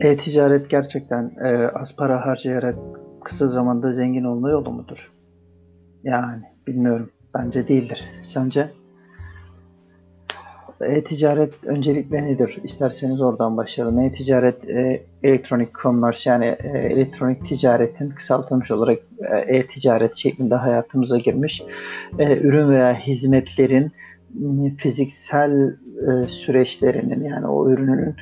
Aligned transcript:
E-ticaret 0.00 0.70
gerçekten 0.70 1.32
e, 1.44 1.68
az 1.74 1.96
para 1.96 2.26
harcayarak 2.26 2.76
kısa 3.24 3.48
zamanda 3.48 3.92
zengin 3.92 4.24
olma 4.24 4.50
yolu 4.50 4.70
mudur? 4.70 5.12
Yani 6.04 6.42
bilmiyorum. 6.66 7.10
Bence 7.34 7.68
değildir. 7.68 8.04
Sence? 8.22 8.68
E-ticaret 10.80 11.64
öncelikle 11.64 12.24
nedir? 12.24 12.58
İsterseniz 12.64 13.20
oradan 13.20 13.56
başlayalım. 13.56 14.00
E-ticaret 14.00 14.70
e, 14.70 15.02
elektronik 15.22 15.74
commerce 15.82 16.30
yani 16.30 16.44
e, 16.44 16.68
elektronik 16.78 17.48
ticaretin 17.48 18.10
kısaltılmış 18.10 18.70
olarak 18.70 18.98
e, 19.18 19.56
e-ticaret 19.56 20.16
şeklinde 20.16 20.54
hayatımıza 20.54 21.18
girmiş 21.18 21.62
e, 22.18 22.36
ürün 22.36 22.70
veya 22.70 22.94
hizmetlerin 22.94 23.92
fiziksel 24.78 25.76
e, 26.08 26.28
süreçlerinin 26.28 27.24
yani 27.24 27.46
o 27.46 27.70
ürünün 27.70 28.16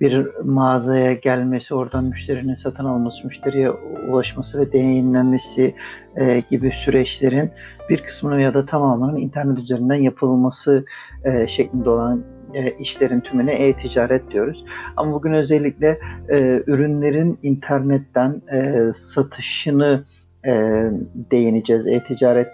bir 0.00 0.26
mağazaya 0.44 1.12
gelmesi, 1.12 1.74
oradan 1.74 2.04
müşterinin 2.04 2.54
satın 2.54 2.84
alması, 2.84 3.26
müşteriye 3.26 3.70
ulaşması 4.08 4.60
ve 4.60 4.72
deneyimlenmesi 4.72 5.74
e, 6.16 6.42
gibi 6.50 6.72
süreçlerin 6.72 7.50
bir 7.90 8.02
kısmını 8.02 8.40
ya 8.40 8.54
da 8.54 8.66
tamamının 8.66 9.16
internet 9.16 9.58
üzerinden 9.58 9.94
yapılması 9.94 10.84
e, 11.24 11.48
şeklinde 11.48 11.90
olan 11.90 12.24
işlerin 12.80 13.20
tümüne 13.20 13.52
e-ticaret 13.52 14.30
diyoruz. 14.30 14.64
Ama 14.96 15.12
bugün 15.12 15.32
özellikle 15.32 15.98
ürünlerin 16.66 17.38
internetten 17.42 18.42
satışını 18.94 20.04
değineceğiz. 21.30 21.86
E-ticaret 21.86 22.48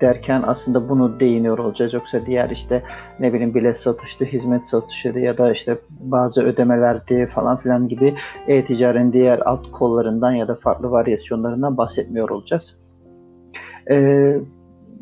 derken 0.00 0.42
aslında 0.46 0.88
bunu 0.88 1.20
değiniyor 1.20 1.58
olacağız. 1.58 1.94
Yoksa 1.94 2.26
diğer 2.26 2.50
işte 2.50 2.82
ne 3.20 3.32
bileyim 3.32 3.54
bilet 3.54 3.80
satıştı, 3.80 4.24
hizmet 4.24 4.68
satışıydı 4.68 5.18
ya 5.18 5.38
da 5.38 5.52
işte 5.52 5.78
bazı 5.90 6.42
ödemelerdi 6.42 7.30
falan 7.34 7.56
filan 7.56 7.88
gibi 7.88 8.14
e-ticaretin 8.48 9.12
diğer 9.12 9.38
alt 9.38 9.70
kollarından 9.70 10.32
ya 10.32 10.48
da 10.48 10.54
farklı 10.54 10.90
varyasyonlarından 10.90 11.76
bahsetmiyor 11.76 12.28
olacağız. 12.28 12.78
Ee, 13.90 14.36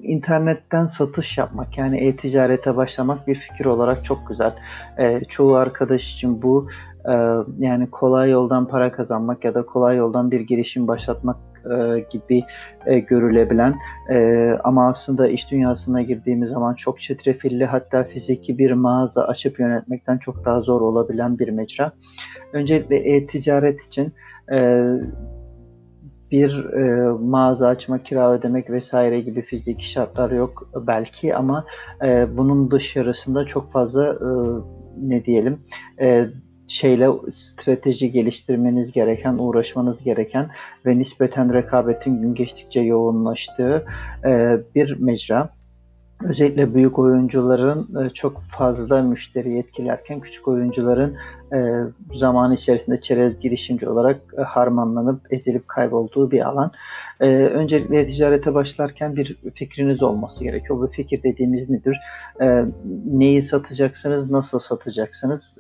internetten 0.03 0.87
satış 0.87 1.39
yapmak 1.39 1.79
yani 1.79 1.99
e-ticarete 1.99 2.77
başlamak 2.77 3.27
bir 3.29 3.35
fikir 3.35 3.65
olarak 3.65 4.05
çok 4.05 4.29
güzel. 4.29 4.55
Ee, 4.99 5.21
çoğu 5.29 5.55
arkadaş 5.55 6.15
için 6.15 6.43
bu 6.43 6.69
e, 7.09 7.13
yani 7.59 7.91
kolay 7.91 8.31
yoldan 8.31 8.69
para 8.69 8.93
kazanmak 8.93 9.45
ya 9.45 9.55
da 9.55 9.67
kolay 9.67 9.97
yoldan 9.97 10.31
bir 10.31 10.41
girişim 10.41 10.89
başlatmak 10.89 11.37
e, 11.71 12.05
gibi 12.11 12.45
e, 12.87 12.99
görülebilen 12.99 13.75
e, 14.11 14.49
ama 14.65 14.89
aslında 14.89 15.29
iş 15.29 15.51
dünyasına 15.51 16.03
girdiğimiz 16.03 16.51
zaman 16.51 16.75
çok 16.75 17.01
çetrefilli 17.01 17.65
hatta 17.65 18.05
fiziki 18.05 18.59
bir 18.59 18.73
mağaza 18.73 19.23
açıp 19.23 19.61
yönetmekten 19.61 20.19
çok 20.19 20.45
daha 20.45 20.61
zor 20.61 20.81
olabilen 20.81 21.39
bir 21.39 21.49
mecra. 21.49 21.93
Öncelikle 22.53 22.97
e-ticaret 22.97 23.85
için 23.85 24.13
e, 24.53 24.87
bir 26.33 26.65
e, 26.65 27.09
mağaza 27.11 27.67
açma, 27.67 28.03
kira 28.03 28.33
ödemek 28.33 28.71
vesaire 28.71 29.21
gibi 29.21 29.43
fiziki 29.43 29.91
şartlar 29.91 30.31
yok 30.31 30.71
belki 30.87 31.37
ama 31.37 31.65
e, 32.05 32.37
bunun 32.37 32.71
dışarısında 32.71 33.45
çok 33.45 33.73
fazla 33.73 34.07
e, 34.07 34.29
ne 34.97 35.25
diyelim 35.25 35.61
e, 36.01 36.27
şeyle 36.73 37.09
strateji 37.33 38.13
geliştirmeniz 38.13 38.93
gereken, 38.93 39.39
uğraşmanız 39.39 40.03
gereken 40.03 40.51
ve 40.87 40.99
nispeten 40.99 41.55
rekabetin 41.55 42.23
gün 42.23 42.35
geçtikçe 42.35 42.81
yoğunlaştığı 42.81 43.87
e, 44.25 44.57
bir 44.75 44.97
mecra. 45.01 45.51
Özellikle 46.29 46.75
büyük 46.75 46.99
oyuncuların 46.99 48.05
e, 48.05 48.11
çok 48.11 48.43
fazla 48.43 49.03
müşteri 49.03 49.59
etkilerken 49.59 50.21
küçük 50.21 50.49
oyuncuların 50.49 51.17
e, 51.53 51.59
zaman 52.15 52.53
içerisinde 52.53 53.01
çerez 53.01 53.41
girişimci 53.41 53.89
olarak 53.89 54.21
e, 54.39 54.43
harmanlanıp 54.43 55.21
ezilip 55.31 55.69
kaybolduğu 55.69 56.31
bir 56.31 56.49
alan. 56.49 56.73
Öncelikle 57.21 58.07
ticarete 58.07 58.55
başlarken 58.55 59.17
bir 59.17 59.37
fikriniz 59.55 60.03
olması 60.03 60.45
gerekiyor. 60.45 60.81
Bu 60.81 60.87
fikir 60.87 61.23
dediğimiz 61.23 61.71
nedir? 61.71 61.99
Neyi 63.07 63.43
satacaksınız, 63.43 64.31
nasıl 64.31 64.59
satacaksınız 64.59 65.57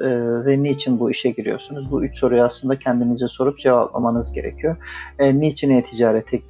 ve 0.46 0.62
niçin 0.62 1.00
bu 1.00 1.10
işe 1.10 1.30
giriyorsunuz? 1.30 1.90
Bu 1.90 2.04
üç 2.04 2.18
soruyu 2.18 2.42
aslında 2.42 2.78
kendinize 2.78 3.28
sorup 3.28 3.58
cevaplamanız 3.58 4.32
gerekiyor. 4.32 4.76
Niçin 5.20 5.70
e-ticarete 5.70 6.40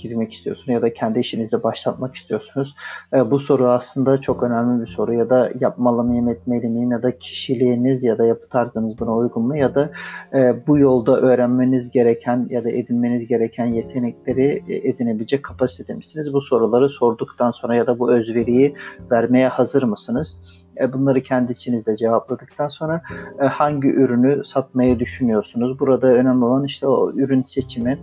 girmek 0.00 0.32
istiyorsunuz 0.32 0.68
ya 0.68 0.82
da 0.82 0.92
kendi 0.92 1.18
işinizi 1.18 1.62
başlatmak 1.62 2.14
istiyorsunuz. 2.14 2.74
E, 3.12 3.30
bu 3.30 3.40
soru 3.40 3.68
aslında 3.68 4.20
çok 4.20 4.42
önemli 4.42 4.82
bir 4.82 4.86
soru 4.86 5.14
ya 5.14 5.30
da 5.30 5.50
yapmalı 5.60 6.04
mıyım 6.04 6.28
etmeli 6.28 6.68
miyim 6.68 6.90
ya 6.90 7.02
da 7.02 7.18
kişiliğiniz 7.18 8.04
ya 8.04 8.18
da 8.18 8.26
yapı 8.26 8.48
tarzınız 8.48 8.98
buna 8.98 9.16
uygun 9.16 9.42
mu 9.42 9.56
ya 9.56 9.74
da 9.74 9.90
e, 10.34 10.66
bu 10.66 10.78
yolda 10.78 11.20
öğrenmeniz 11.20 11.90
gereken 11.90 12.46
ya 12.50 12.64
da 12.64 12.70
edinmeniz 12.70 13.28
gereken 13.28 13.66
yetenekleri 13.66 14.62
e, 14.68 14.88
edinebilecek 14.88 15.42
kapasite 15.42 15.94
misiniz? 15.94 16.32
Bu 16.32 16.40
soruları 16.40 16.88
sorduktan 16.88 17.50
sonra 17.50 17.74
ya 17.74 17.86
da 17.86 17.98
bu 17.98 18.12
özveriyi 18.12 18.74
vermeye 19.10 19.48
hazır 19.48 19.82
mısınız? 19.82 20.40
E, 20.80 20.92
bunları 20.92 21.22
kendi 21.22 21.52
içinizde 21.52 21.96
cevapladıktan 21.96 22.68
sonra 22.68 23.02
e, 23.40 23.44
hangi 23.44 23.88
ürünü 23.88 24.44
satmayı 24.44 24.98
düşünüyorsunuz? 24.98 25.80
Burada 25.80 26.06
önemli 26.06 26.44
olan 26.44 26.64
işte 26.64 26.86
o 26.86 27.12
ürün 27.12 27.42
seçimi. 27.42 27.98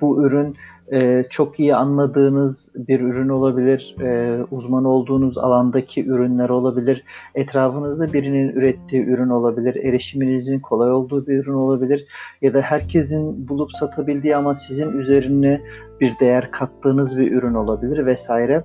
Bu 0.00 0.26
ürün 0.26 0.56
e, 0.92 1.24
çok 1.30 1.60
iyi 1.60 1.74
anladığınız 1.74 2.68
bir 2.74 3.00
ürün 3.00 3.28
olabilir, 3.28 3.96
e, 4.00 4.38
uzman 4.50 4.84
olduğunuz 4.84 5.38
alandaki 5.38 6.06
ürünler 6.06 6.48
olabilir, 6.48 7.04
etrafınızda 7.34 8.12
birinin 8.12 8.48
ürettiği 8.48 9.06
ürün 9.06 9.28
olabilir, 9.28 9.74
erişiminizin 9.74 10.60
kolay 10.60 10.92
olduğu 10.92 11.26
bir 11.26 11.34
ürün 11.38 11.52
olabilir 11.52 12.06
ya 12.42 12.54
da 12.54 12.60
herkesin 12.60 13.48
bulup 13.48 13.72
satabildiği 13.72 14.36
ama 14.36 14.54
sizin 14.54 14.98
üzerine 14.98 15.60
bir 16.00 16.18
değer 16.20 16.50
kattığınız 16.50 17.18
bir 17.18 17.32
ürün 17.32 17.54
olabilir 17.54 18.06
vesaire. 18.06 18.64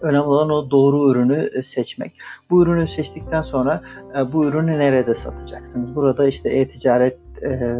Önemli 0.00 0.20
olan 0.20 0.50
o 0.50 0.70
doğru 0.70 1.10
ürünü 1.10 1.50
e, 1.54 1.62
seçmek. 1.62 2.12
Bu 2.50 2.62
ürünü 2.62 2.88
seçtikten 2.88 3.42
sonra 3.42 3.82
e, 4.18 4.32
bu 4.32 4.44
ürünü 4.44 4.78
nerede 4.78 5.14
satacaksınız? 5.14 5.96
Burada 5.96 6.28
işte 6.28 6.50
e-ticaret 6.50 7.18
e, 7.42 7.72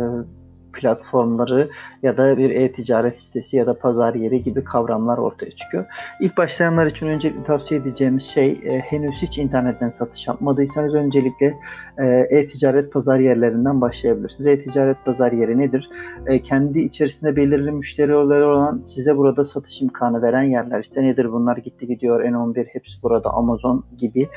platformları 0.80 1.70
ya 2.02 2.16
da 2.16 2.38
bir 2.38 2.50
e-ticaret 2.50 3.18
sitesi 3.18 3.56
ya 3.56 3.66
da 3.66 3.78
pazar 3.78 4.14
yeri 4.14 4.42
gibi 4.42 4.64
kavramlar 4.64 5.18
ortaya 5.18 5.50
çıkıyor. 5.50 5.84
İlk 6.20 6.36
başlayanlar 6.36 6.86
için 6.86 7.06
öncelikle 7.06 7.44
tavsiye 7.44 7.80
edeceğimiz 7.80 8.24
şey 8.24 8.60
e, 8.64 8.78
henüz 8.78 9.22
hiç 9.22 9.38
internetten 9.38 9.90
satış 9.90 10.26
yapmadıysanız 10.26 10.94
öncelikle 10.94 11.54
e, 11.98 12.26
e-ticaret 12.30 12.92
pazar 12.92 13.18
yerlerinden 13.18 13.80
başlayabilirsiniz. 13.80 14.46
E-ticaret 14.46 15.04
pazar 15.04 15.32
yeri 15.32 15.58
nedir? 15.58 15.88
E, 16.26 16.42
kendi 16.42 16.80
içerisinde 16.80 17.36
belirli 17.36 17.70
müşterileri 17.70 18.44
olan 18.44 18.82
size 18.84 19.16
burada 19.16 19.44
satış 19.44 19.82
imkanı 19.82 20.22
veren 20.22 20.42
yerler. 20.42 20.80
İşte 20.80 21.02
nedir 21.02 21.32
bunlar? 21.32 21.56
Gitti 21.56 21.86
gidiyor 21.86 22.24
N11 22.24 22.66
hepsi 22.72 23.02
burada 23.02 23.30
Amazon 23.30 23.84
gibi 23.98 24.28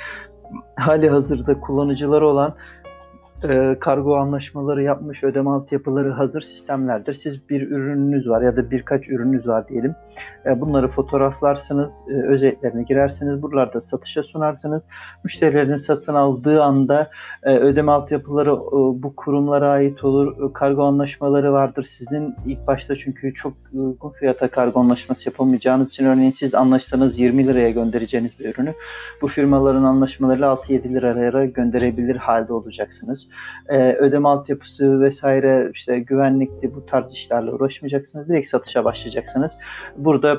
hali 0.75 1.09
hazırda 1.09 1.59
kullanıcıları 1.59 2.27
olan 2.27 2.55
e, 3.43 3.79
kargo 3.79 4.15
anlaşmaları 4.15 4.83
yapmış 4.83 5.23
ödeme 5.23 5.49
altyapıları 5.49 6.11
hazır 6.11 6.41
sistemlerdir. 6.41 7.13
Siz 7.13 7.49
bir 7.49 7.61
ürününüz 7.61 8.29
var 8.29 8.41
ya 8.41 8.55
da 8.55 8.71
birkaç 8.71 9.09
ürününüz 9.09 9.47
var 9.47 9.67
diyelim. 9.67 9.95
E, 10.45 10.61
bunları 10.61 10.87
fotoğraflarsınız, 10.87 11.93
e, 12.09 12.13
özelliklerini 12.13 12.85
girersiniz. 12.85 13.41
Buralarda 13.41 13.81
satışa 13.81 14.23
sunarsınız. 14.23 14.83
Müşterilerin 15.23 15.75
satın 15.75 16.13
aldığı 16.13 16.63
anda 16.63 17.09
e, 17.43 17.57
ödeme 17.57 17.91
altyapıları 17.91 18.49
e, 18.49 19.03
bu 19.03 19.15
kurumlara 19.15 19.69
ait 19.69 20.03
olur. 20.03 20.49
E, 20.49 20.53
kargo 20.53 20.83
anlaşmaları 20.83 21.53
vardır. 21.53 21.83
Sizin 21.83 22.35
ilk 22.45 22.67
başta 22.67 22.95
çünkü 22.95 23.33
çok 23.33 23.53
uygun 23.73 24.09
fiyata 24.09 24.47
kargo 24.47 24.79
anlaşması 24.79 25.29
yapamayacağınız 25.29 25.89
için 25.89 26.05
örneğin 26.05 26.31
siz 26.31 26.55
anlaştığınız 26.55 27.19
20 27.19 27.47
liraya 27.47 27.71
göndereceğiniz 27.71 28.39
bir 28.39 28.55
ürünü 28.55 28.73
bu 29.21 29.27
firmaların 29.27 29.83
anlaşmalarıyla 29.83 30.53
6-7 30.53 30.93
liraya 30.93 31.45
gönderebilir 31.45 32.15
halde 32.15 32.53
olacaksınız 32.53 33.28
e, 33.69 33.93
ödeme 33.93 34.29
altyapısı 34.29 35.01
vesaire 35.01 35.69
işte 35.73 35.99
güvenlikli 35.99 36.75
bu 36.75 36.85
tarz 36.85 37.13
işlerle 37.13 37.51
uğraşmayacaksınız. 37.51 38.29
Direkt 38.29 38.49
satışa 38.49 38.85
başlayacaksınız. 38.85 39.57
Burada 39.97 40.37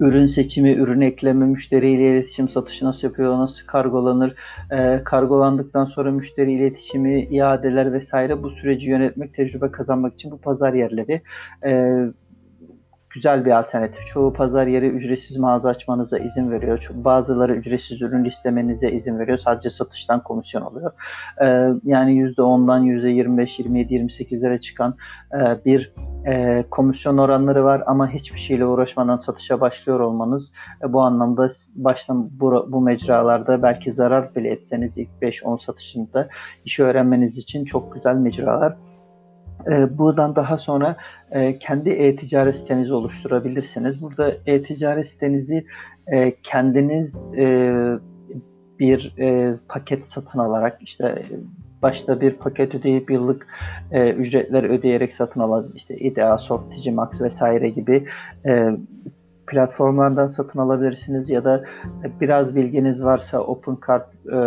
ürün 0.00 0.26
seçimi, 0.26 0.72
ürün 0.72 1.00
ekleme, 1.00 1.46
müşteriyle 1.46 2.10
iletişim, 2.10 2.48
satışı 2.48 2.84
nasıl 2.84 3.08
yapıyor, 3.08 3.38
nasıl 3.38 3.66
kargolanır, 3.66 4.34
e, 4.70 5.04
kargolandıktan 5.04 5.84
sonra 5.84 6.10
müşteri 6.10 6.52
iletişimi, 6.52 7.24
iadeler 7.24 7.92
vesaire 7.92 8.42
bu 8.42 8.50
süreci 8.50 8.90
yönetmek, 8.90 9.34
tecrübe 9.34 9.70
kazanmak 9.70 10.14
için 10.14 10.30
bu 10.30 10.38
pazar 10.38 10.72
yerleri 10.72 11.22
e, 11.64 12.00
güzel 13.14 13.44
bir 13.44 13.50
alternatif. 13.50 14.06
Çoğu 14.06 14.32
pazar 14.32 14.66
yeri 14.66 14.86
ücretsiz 14.86 15.36
mağaza 15.36 15.68
açmanıza 15.68 16.18
izin 16.18 16.50
veriyor. 16.50 16.88
Bazıları 16.94 17.54
ücretsiz 17.54 18.02
ürün 18.02 18.24
listemenize 18.24 18.90
izin 18.90 19.18
veriyor. 19.18 19.38
Sadece 19.38 19.70
satıştan 19.70 20.22
komisyon 20.22 20.62
alıyor. 20.62 20.92
E, 21.40 21.46
yani 21.84 22.12
%10'dan 22.12 22.84
%25, 22.84 23.62
27, 23.62 23.94
28'lere 23.94 24.60
çıkan 24.60 24.96
e, 25.32 25.64
bir 25.64 25.92
e, 26.26 26.64
komisyon 26.70 27.18
oranları 27.18 27.64
var 27.64 27.82
ama 27.86 28.10
hiçbir 28.10 28.38
şeyle 28.38 28.66
uğraşmadan 28.66 29.16
satışa 29.16 29.60
başlıyor 29.60 30.00
olmanız 30.00 30.52
e, 30.84 30.92
bu 30.92 31.00
anlamda 31.00 31.48
baştan 31.74 32.40
bu, 32.40 32.66
bu 32.72 32.80
mecralarda 32.80 33.62
belki 33.62 33.92
zarar 33.92 34.34
bile 34.34 34.50
etseniz 34.50 34.98
ilk 34.98 35.08
5-10 35.22 35.64
satışında 35.64 36.28
işi 36.64 36.84
öğrenmeniz 36.84 37.38
için 37.38 37.64
çok 37.64 37.94
güzel 37.94 38.14
mecralar. 38.14 38.76
E, 39.72 39.98
buradan 39.98 40.36
daha 40.36 40.58
sonra 40.58 40.96
e, 41.30 41.58
kendi 41.58 41.90
e-ticaret 41.90 42.56
sitenizi 42.56 42.94
oluşturabilirsiniz. 42.94 44.02
Burada 44.02 44.32
e-ticaret 44.46 45.06
sitenizi 45.06 45.66
e, 46.06 46.34
kendiniz 46.42 47.30
e, 47.36 47.74
bir 48.78 49.14
e, 49.18 49.56
paket 49.68 50.06
satın 50.06 50.38
alarak 50.38 50.78
işte 50.82 51.22
başta 51.82 52.20
bir 52.20 52.32
paket 52.32 52.74
ödeyip 52.74 53.10
yıllık 53.10 53.46
e, 53.90 54.10
ücretler 54.10 54.64
ödeyerek 54.64 55.14
satın 55.14 55.40
alabilir. 55.40 55.74
İşte 55.76 55.96
IDEA, 55.96 56.38
Soft, 56.38 56.76
Digimax 56.76 57.20
vesaire 57.20 57.68
gibi 57.68 58.06
e, 58.46 58.70
platformlardan 59.46 60.28
satın 60.28 60.58
alabilirsiniz 60.58 61.30
ya 61.30 61.44
da 61.44 61.64
biraz 62.20 62.56
bilginiz 62.56 63.04
varsa 63.04 63.40
OpenCart, 63.40 64.14
e, 64.14 64.38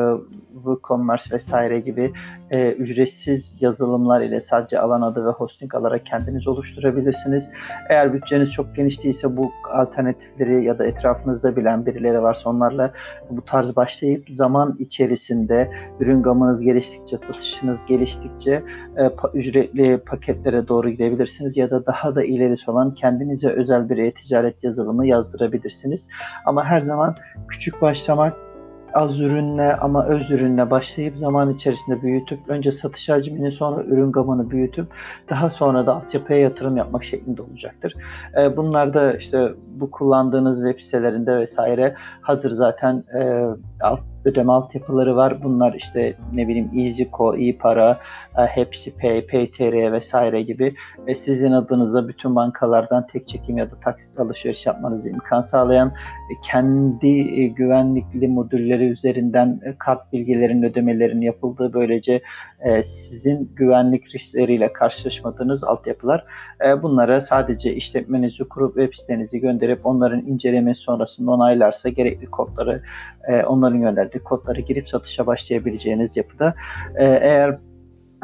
WooCommerce 0.54 1.36
vesaire 1.36 1.80
gibi 1.80 2.13
e, 2.52 2.72
ücretsiz 2.72 3.58
yazılımlar 3.62 4.22
ile 4.22 4.42
sadece 4.42 4.80
alan 4.80 5.02
adı 5.02 5.26
ve 5.26 5.30
hosting 5.30 5.76
alarak 5.76 6.06
kendiniz 6.06 6.48
oluşturabilirsiniz. 6.48 7.50
Eğer 7.90 8.14
bütçeniz 8.14 8.52
çok 8.52 8.76
geniş 8.76 9.04
değilse 9.04 9.38
bu 9.38 9.52
alternatifleri 9.72 10.66
ya 10.66 10.80
da 10.80 10.86
etrafınızda 10.86 11.56
bilen 11.56 11.86
birileri 11.86 12.22
varsa 12.22 12.50
onlarla 12.50 12.94
bu 13.30 13.46
tarz 13.46 13.76
başlayıp 13.76 14.30
zaman 14.30 14.76
içerisinde 14.80 15.72
ürün 16.00 16.24
gamınız 16.24 16.62
geliştikçe, 16.62 17.18
satışınız 17.18 17.86
geliştikçe 17.86 18.64
e, 18.98 19.02
pa- 19.02 19.32
ücretli 19.34 19.98
paketlere 19.98 20.68
doğru 20.68 20.90
gidebilirsiniz 20.90 21.58
ya 21.58 21.72
da 21.72 21.86
daha 21.86 22.16
da 22.16 22.24
ilerisi 22.24 22.72
olan 22.72 22.94
kendinize 22.94 23.50
özel 23.50 23.90
bir 23.90 23.98
e-ticaret 23.98 24.64
yazılımı 24.64 25.08
yazdırabilirsiniz. 25.08 26.08
Ama 26.46 26.66
her 26.66 26.80
zaman 26.80 27.16
küçük 27.48 27.82
başlamak 27.82 28.47
az 28.94 29.19
ürünle 29.19 29.75
ama 29.75 30.06
öz 30.06 30.31
ürünle 30.31 30.72
başlayıp 30.72 31.18
zaman 31.18 31.54
içerisinde 31.54 32.01
büyütüp 32.01 32.39
önce 32.48 32.72
satış 32.72 33.10
hacmini 33.10 33.51
sonra 33.51 33.84
ürün 33.84 34.12
gamını 34.12 34.51
büyütüp 34.51 34.88
daha 35.30 35.50
sonra 35.50 35.86
da 35.86 35.95
altyapıya 35.95 36.39
yatırım 36.39 36.78
yapmak 36.78 37.04
şeklinde 37.04 37.42
olacaktır. 37.42 37.95
E, 38.38 38.57
bunlar 38.57 38.94
da 38.94 39.13
işte 39.13 39.54
bu 39.68 39.92
kullandığınız 39.92 40.63
web 40.63 40.84
sitelerinde 40.84 41.38
vesaire 41.38 41.95
hazır 42.22 42.51
zaten 42.51 43.04
e, 43.19 43.44
alt, 43.81 44.00
ödeme 44.25 44.51
altyapıları 44.51 45.15
var. 45.15 45.44
Bunlar 45.44 45.74
işte 45.74 46.15
ne 46.33 46.47
bileyim 46.47 46.71
EasyCo, 46.79 47.35
İPara, 47.35 48.00
e, 48.38 48.41
Hepsi 48.41 48.97
Pay, 48.97 49.27
PayTR 49.27 49.91
vesaire 49.91 50.41
gibi 50.41 50.75
e, 51.07 51.15
sizin 51.15 51.51
adınıza 51.51 52.07
bütün 52.07 52.35
bankalardan 52.35 53.07
tek 53.07 53.27
çekim 53.27 53.57
ya 53.57 53.71
da 53.71 53.75
taksit 53.79 54.19
alışveriş 54.19 54.65
yapmanızı 54.65 55.09
imkan 55.09 55.41
sağlayan 55.41 55.88
e, 55.88 56.33
kendi 56.44 57.41
e, 57.41 57.47
güvenlikli 57.47 58.27
modülleri 58.27 58.85
üzerinden 58.85 59.59
e, 59.65 59.75
kart 59.79 60.13
bilgilerinin 60.13 60.63
ödemelerinin 60.63 61.21
yapıldığı 61.21 61.74
böylece 61.74 62.21
e, 62.59 62.83
sizin 62.83 63.51
güvenlik 63.56 64.15
riskleriyle 64.15 64.74
karşılaşmadığınız 64.74 65.63
altyapılar. 65.63 66.25
E, 66.65 66.83
bunlara 66.83 67.21
sadece 67.21 67.75
işletmenizi 67.75 68.44
kurup 68.44 68.75
web 68.75 68.94
sitenizi 68.94 69.39
gönderip 69.39 69.86
onların 69.86 70.25
incelemesi 70.25 70.81
sonrasında 70.81 71.31
onaylarsa 71.31 71.89
gerekli 71.89 72.25
kodları 72.25 72.81
e, 73.27 73.44
onların 73.44 73.81
gönderdiği 73.81 74.19
kodları 74.19 74.62
girip 74.62 74.89
satışa 74.89 75.27
başlayabileceğiniz 75.27 76.18
yapıda. 76.18 76.56
E, 76.95 77.06
eğer 77.06 77.57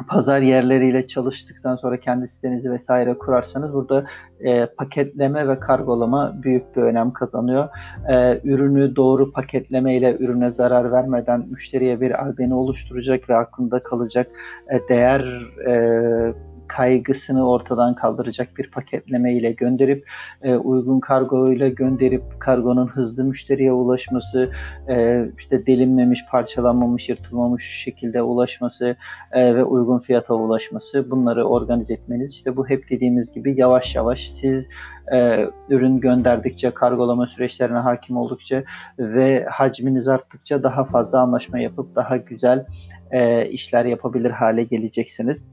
pazar 0.08 0.42
yerleriyle 0.42 1.08
çalıştıktan 1.08 1.76
sonra 1.76 2.00
kendi 2.00 2.28
sitenizi 2.28 2.72
vesaire 2.72 3.14
kurarsanız 3.14 3.74
burada 3.74 4.06
e, 4.40 4.66
paketleme 4.66 5.48
ve 5.48 5.60
kargolama 5.60 6.44
büyük 6.44 6.76
bir 6.76 6.82
önem 6.82 7.14
kazanıyor. 7.14 7.70
E, 8.10 8.42
ürünü 8.44 8.96
doğru 8.96 9.32
paketleme 9.32 9.98
ile 9.98 10.18
ürüne 10.20 10.52
zarar 10.52 10.92
vermeden 10.92 11.48
müşteriye 11.52 12.02
bir 12.02 12.24
albeni 12.24 12.54
oluşturacak 12.54 13.30
ve 13.30 13.36
aklında 13.36 13.84
kalacak 13.84 14.28
e, 14.70 14.90
değer 14.90 15.22
e, 15.68 16.34
kaygısını 16.74 17.50
ortadan 17.50 17.96
kaldıracak 17.96 18.58
bir 18.58 18.72
paketleme 18.72 19.34
ile 19.34 19.52
gönderip 19.52 20.08
e, 20.42 20.56
uygun 20.56 21.00
kargo 21.00 21.52
ile 21.52 21.70
gönderip 21.70 22.24
kargonun 22.40 22.88
hızlı 22.88 23.24
müşteriye 23.24 23.72
ulaşması, 23.72 24.52
e, 24.90 25.26
işte 25.40 25.66
delinmemiş, 25.66 26.26
parçalanmamış, 26.32 27.10
yırtılmamış 27.10 27.64
şekilde 27.64 28.22
ulaşması 28.22 28.96
e, 29.32 29.56
ve 29.56 29.64
uygun 29.64 30.00
fiyata 30.00 30.34
ulaşması 30.34 31.12
bunları 31.12 31.44
organize 31.44 31.94
etmeniz. 31.94 32.34
İşte 32.34 32.58
bu 32.58 32.70
hep 32.70 32.90
dediğimiz 32.90 33.34
gibi 33.34 33.60
yavaş 33.60 33.96
yavaş 33.96 34.32
siz 34.32 34.66
e, 35.14 35.48
ürün 35.70 36.00
gönderdikçe, 36.00 36.72
kargolama 36.72 37.28
süreçlerine 37.28 37.78
hakim 37.78 38.18
oldukça 38.18 38.64
ve 39.00 39.46
hacminiz 39.46 40.08
arttıkça 40.08 40.64
daha 40.64 40.84
fazla 40.84 41.20
anlaşma 41.20 41.60
yapıp 41.60 41.96
daha 41.96 42.18
güzel 42.18 42.66
e, 43.12 43.50
işler 43.50 43.86
yapabilir 43.86 44.32
hale 44.32 44.64
geleceksiniz. 44.64 45.48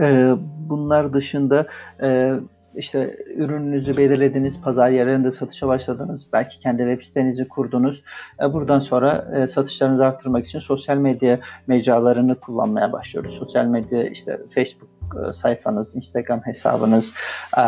E, 0.00 0.34
bunlar 0.68 1.12
dışında 1.12 1.66
e, 2.02 2.34
işte 2.76 3.16
ürününüzü 3.36 3.96
belirlediniz, 3.96 4.60
pazar 4.60 4.88
yerlerinde 4.88 5.30
satışa 5.30 5.68
başladınız, 5.68 6.26
belki 6.32 6.60
kendi 6.60 6.78
web 6.78 7.02
sitenizi 7.02 7.48
kurdunuz. 7.48 8.02
E, 8.42 8.52
buradan 8.52 8.80
sonra 8.80 9.28
e, 9.36 9.46
satışlarınızı 9.46 10.06
arttırmak 10.06 10.46
için 10.46 10.58
sosyal 10.58 10.96
medya 10.96 11.40
mecralarını 11.66 12.34
kullanmaya 12.40 12.92
başlıyoruz. 12.92 13.34
Sosyal 13.34 13.64
medya 13.64 14.08
işte 14.08 14.40
Facebook 14.50 14.95
sayfanız, 15.32 15.96
Instagram 15.96 16.40
hesabınız, 16.40 17.12
e, 17.58 17.62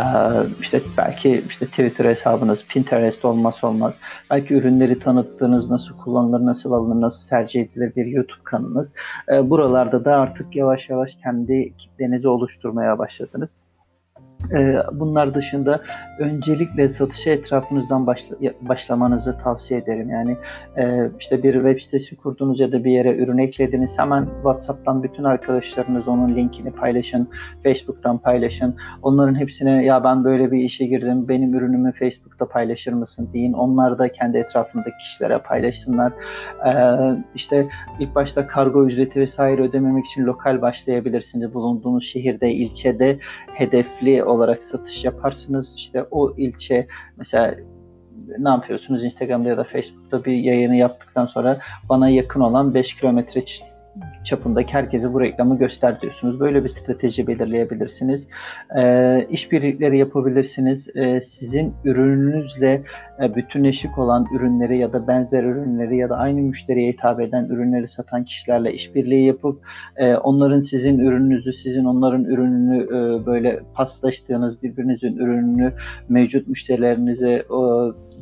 işte 0.60 0.80
belki 0.98 1.44
işte 1.48 1.66
Twitter 1.66 2.04
hesabınız, 2.04 2.64
Pinterest 2.68 3.24
olmaz 3.24 3.64
olmaz. 3.64 3.94
Belki 4.30 4.54
ürünleri 4.54 5.00
tanıttığınız, 5.00 5.70
nasıl 5.70 5.96
kullanılır, 5.96 6.46
nasıl 6.46 6.72
alınır, 6.72 7.00
nasıl 7.00 7.28
tercih 7.28 7.60
edilir 7.60 7.92
bir 7.96 8.06
YouTube 8.06 8.44
kanalınız. 8.44 8.92
E, 9.32 9.50
buralarda 9.50 10.04
da 10.04 10.16
artık 10.16 10.56
yavaş 10.56 10.90
yavaş 10.90 11.14
kendi 11.14 11.72
kitlenizi 11.78 12.28
oluşturmaya 12.28 12.98
başladınız. 12.98 13.58
Ee, 14.54 14.76
bunlar 14.92 15.34
dışında 15.34 15.80
öncelikle 16.18 16.88
satışa 16.88 17.30
etrafınızdan 17.30 18.06
başla, 18.06 18.36
başlamanızı 18.60 19.38
tavsiye 19.38 19.80
ederim. 19.80 20.10
Yani 20.10 20.36
e, 20.76 21.10
işte 21.20 21.42
bir 21.42 21.54
web 21.54 21.80
sitesi 21.80 22.16
kurdunuz 22.16 22.60
ya 22.60 22.72
da 22.72 22.84
bir 22.84 22.90
yere 22.90 23.16
ürün 23.16 23.38
eklediniz. 23.38 23.98
Hemen 23.98 24.24
WhatsApp'tan 24.24 25.02
bütün 25.02 25.24
arkadaşlarınız 25.24 26.08
onun 26.08 26.36
linkini 26.36 26.70
paylaşın. 26.70 27.28
Facebook'tan 27.64 28.18
paylaşın. 28.18 28.76
Onların 29.02 29.34
hepsine 29.34 29.84
ya 29.84 30.04
ben 30.04 30.24
böyle 30.24 30.50
bir 30.50 30.58
işe 30.58 30.86
girdim. 30.86 31.28
Benim 31.28 31.54
ürünümü 31.54 31.92
Facebook'ta 31.92 32.48
paylaşır 32.48 32.92
mısın 32.92 33.30
deyin. 33.32 33.52
Onlar 33.52 33.98
da 33.98 34.12
kendi 34.12 34.38
etrafındaki 34.38 34.96
kişilere 34.98 35.36
paylaşsınlar. 35.36 36.12
Ee, 36.66 36.72
işte 37.34 37.66
ilk 38.00 38.14
başta 38.14 38.46
kargo 38.46 38.86
ücreti 38.86 39.20
vesaire 39.20 39.62
ödememek 39.62 40.06
için 40.06 40.26
lokal 40.26 40.62
başlayabilirsiniz. 40.62 41.54
Bulunduğunuz 41.54 42.04
şehirde, 42.04 42.52
ilçede 42.52 43.18
hedefli 43.54 44.27
olarak 44.28 44.62
satış 44.62 45.04
yaparsınız. 45.04 45.74
İşte 45.76 46.06
o 46.10 46.36
ilçe 46.36 46.88
mesela 47.16 47.54
ne 48.38 48.48
yapıyorsunuz 48.48 49.04
Instagram'da 49.04 49.48
ya 49.48 49.56
da 49.56 49.64
Facebook'ta 49.64 50.24
bir 50.24 50.32
yayını 50.32 50.76
yaptıktan 50.76 51.26
sonra 51.26 51.58
bana 51.88 52.08
yakın 52.08 52.40
olan 52.40 52.74
5 52.74 52.96
kilometre 52.96 53.44
çapındaki 54.24 54.72
herkese 54.72 55.12
bu 55.12 55.20
reklamı 55.20 55.58
göster 55.58 56.00
diyorsunuz. 56.00 56.40
Böyle 56.40 56.64
bir 56.64 56.68
strateji 56.68 57.26
belirleyebilirsiniz. 57.26 58.28
E, 58.76 59.26
işbirlikleri 59.30 59.98
yapabilirsiniz. 59.98 60.96
E, 60.96 61.20
sizin 61.20 61.74
ürününüzle 61.84 62.82
e, 63.22 63.34
bütünleşik 63.34 63.98
olan 63.98 64.26
ürünleri 64.34 64.78
ya 64.78 64.92
da 64.92 65.08
benzer 65.08 65.44
ürünleri 65.44 65.96
ya 65.96 66.08
da 66.08 66.16
aynı 66.16 66.40
müşteriye 66.40 66.92
hitap 66.92 67.20
eden 67.20 67.44
ürünleri 67.44 67.88
satan 67.88 68.24
kişilerle 68.24 68.72
işbirliği 68.72 69.26
yapıp 69.26 69.60
e, 69.96 70.14
onların 70.14 70.60
sizin 70.60 70.98
ürününüzü, 70.98 71.52
sizin 71.52 71.84
onların 71.84 72.24
ürününü 72.24 72.82
e, 72.84 73.26
böyle 73.26 73.60
paslaştığınız 73.74 74.62
birbirinizin 74.62 75.16
ürününü 75.16 75.72
mevcut 76.08 76.48
müşterilerinize 76.48 77.32
e, 77.32 77.58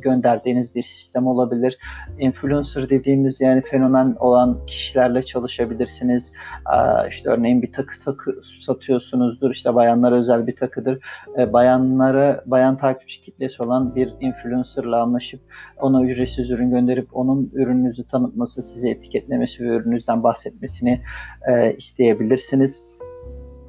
gönderdiğiniz 0.01 0.75
bir 0.75 0.81
sistem 0.81 1.27
olabilir. 1.27 1.77
Influencer 2.19 2.89
dediğimiz 2.89 3.41
yani 3.41 3.61
fenomen 3.61 4.15
olan 4.19 4.65
kişilerle 4.65 5.23
çalışabilirsiniz. 5.23 6.33
İşte 7.09 7.29
örneğin 7.29 7.61
bir 7.61 7.73
takı 7.73 8.03
takı 8.03 8.41
satıyorsunuzdur. 8.65 9.51
İşte 9.51 9.75
bayanlara 9.75 10.15
özel 10.15 10.47
bir 10.47 10.55
takıdır. 10.55 10.99
E, 11.37 11.53
bayanlara, 11.53 12.43
bayan 12.45 12.77
takipçi 12.77 13.21
kitlesi 13.21 13.63
olan 13.63 13.95
bir 13.95 14.13
influencerla 14.21 15.01
anlaşıp 15.01 15.41
ona 15.81 16.03
ücretsiz 16.03 16.51
ürün 16.51 16.69
gönderip 16.69 17.17
onun 17.17 17.51
ürününüzü 17.53 18.07
tanıtması, 18.07 18.63
size 18.63 18.89
etiketlemesi 18.89 19.63
ve 19.63 19.67
ürününüzden 19.67 20.23
bahsetmesini 20.23 21.01
e, 21.47 21.75
isteyebilirsiniz. 21.77 22.81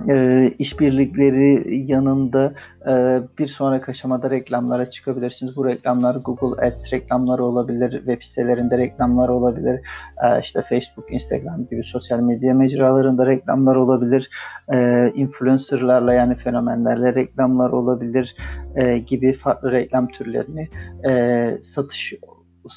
E, 0.09 0.51
işbirlikleri 0.59 1.79
yanında 1.91 2.53
e, 2.89 3.21
bir 3.39 3.47
sonraki 3.47 3.91
aşamada 3.91 4.31
reklamlara 4.31 4.91
çıkabilirsiniz. 4.91 5.57
Bu 5.57 5.67
reklamlar 5.67 6.17
Google 6.17 6.67
Ads 6.67 6.93
reklamları 6.93 7.45
olabilir, 7.45 7.91
web 7.91 8.23
sitelerinde 8.23 8.79
reklamlar 8.79 9.29
olabilir, 9.29 9.81
e, 10.25 10.41
işte 10.41 10.63
Facebook, 10.69 11.13
Instagram 11.13 11.67
gibi 11.71 11.85
sosyal 11.85 12.21
medya 12.21 12.55
mecralarında 12.55 13.27
reklamlar 13.27 13.77
olabilir, 13.77 14.31
e, 14.73 15.09
influencerlarla 15.15 16.15
yani 16.15 16.35
fenomenlerle 16.35 17.15
reklamlar 17.15 17.71
olabilir 17.71 18.37
e, 18.77 18.99
gibi 18.99 19.33
farklı 19.33 19.73
reklam 19.73 20.09
türlerini 20.09 20.69
e, 21.09 21.53
satış 21.63 22.15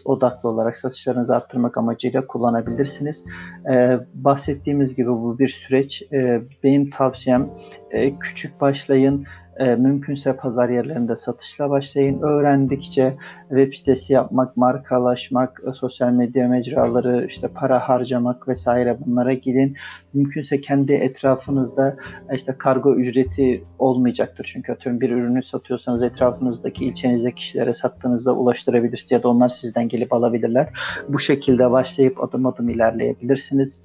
odaklı 0.05 0.49
olarak 0.49 0.77
satışlarınızı 0.77 1.35
arttırmak 1.35 1.77
amacıyla 1.77 2.27
kullanabilirsiniz. 2.27 3.25
Ee, 3.71 3.99
bahsettiğimiz 4.13 4.95
gibi 4.95 5.09
bu 5.09 5.39
bir 5.39 5.47
süreç. 5.47 6.03
Ee, 6.13 6.41
benim 6.63 6.89
tavsiyem 6.89 7.49
e, 7.91 8.19
küçük 8.19 8.61
başlayın 8.61 9.25
e, 9.59 9.75
mümkünse 9.75 10.35
pazar 10.35 10.69
yerlerinde 10.69 11.15
satışla 11.15 11.69
başlayın. 11.69 12.21
Öğrendikçe 12.21 13.15
web 13.49 13.73
sitesi 13.73 14.13
yapmak, 14.13 14.57
markalaşmak, 14.57 15.61
e, 15.69 15.73
sosyal 15.73 16.11
medya 16.11 16.47
mecraları, 16.47 17.25
işte 17.27 17.47
para 17.47 17.89
harcamak 17.89 18.47
vesaire 18.47 18.97
bunlara 19.05 19.33
gidin. 19.33 19.77
Mümkünse 20.13 20.61
kendi 20.61 20.93
etrafınızda 20.93 21.97
e, 22.29 22.35
işte 22.35 22.55
kargo 22.57 22.95
ücreti 22.95 23.63
olmayacaktır. 23.79 24.49
Çünkü 24.53 24.71
atıyorum 24.71 25.01
bir 25.01 25.09
ürünü 25.09 25.43
satıyorsanız 25.43 26.03
etrafınızdaki 26.03 26.85
ilçenizdeki 26.85 27.35
kişilere 27.35 27.73
sattığınızda 27.73 28.33
ulaştırabilirsiniz 28.33 29.11
ya 29.11 29.23
da 29.23 29.29
onlar 29.29 29.49
sizden 29.49 29.87
gelip 29.87 30.13
alabilirler. 30.13 30.69
Bu 31.09 31.19
şekilde 31.19 31.71
başlayıp 31.71 32.23
adım 32.23 32.45
adım 32.45 32.69
ilerleyebilirsiniz 32.69 33.79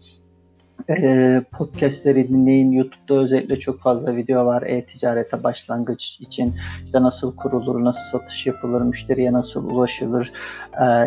e, 0.90 1.42
podcastleri 1.52 2.28
dinleyin. 2.28 2.72
YouTube'da 2.72 3.14
özellikle 3.14 3.58
çok 3.58 3.80
fazla 3.80 4.16
video 4.16 4.46
var 4.46 4.62
e-ticarete 4.62 5.42
başlangıç 5.42 6.20
için. 6.20 6.54
İşte 6.84 7.02
nasıl 7.02 7.36
kurulur, 7.36 7.84
nasıl 7.84 8.18
satış 8.18 8.46
yapılır, 8.46 8.80
müşteriye 8.80 9.32
nasıl 9.32 9.70
ulaşılır, 9.70 10.32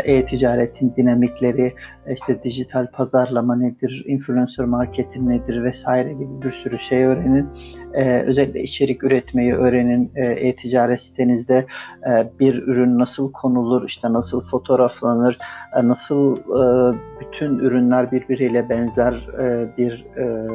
e-ticaretin 0.04 0.94
dinamikleri, 0.98 1.74
işte 2.14 2.44
dijital 2.44 2.88
pazarlama 2.92 3.56
nedir, 3.56 4.04
influencer 4.08 4.66
marketing 4.66 5.28
nedir 5.28 5.64
vesaire 5.64 6.14
gibi 6.14 6.42
bir 6.44 6.50
sürü 6.50 6.80
şey 6.80 7.06
öğrenin. 7.06 7.50
E, 7.94 8.22
özellikle 8.22 8.64
içerik 8.64 9.04
üretmeyi 9.04 9.54
öğrenin. 9.54 10.12
E-ticaret 10.16 11.02
sitenizde 11.02 11.66
e, 12.12 12.30
bir 12.40 12.56
ürün 12.56 13.00
nasıl 13.00 13.32
konulur, 13.32 13.86
işte 13.88 14.14
nasıl 14.14 14.42
fotoğraflanır, 14.42 15.38
e, 15.76 15.88
nasıl 15.88 16.38
e, 16.38 16.98
bütün 17.22 17.60
ürünler 17.60 18.12
birbiriyle 18.12 18.70
benzer 18.70 19.14
e, 19.14 19.78
bir 19.78 20.06
e, 20.18 20.48